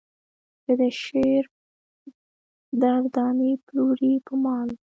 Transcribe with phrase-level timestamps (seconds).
[0.63, 1.43] چې د شعر
[2.81, 4.69] در دانې پلورې په مال.